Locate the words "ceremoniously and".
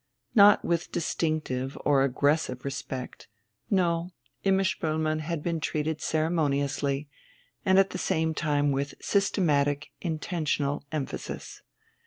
6.01-7.77